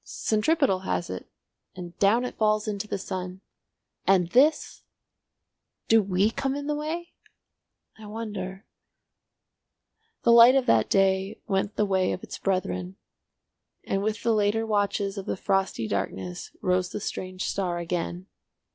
[0.03, 1.29] Centripetal has it,
[1.75, 3.41] and down it falls into the sun!
[4.07, 4.81] And this—!
[5.89, 7.13] "Do we come in the way?
[7.99, 8.65] I wonder—"
[10.23, 12.95] The light of that day went the way of its brethren,
[13.83, 18.25] and with the later watches of the frosty darkness rose the strange star again.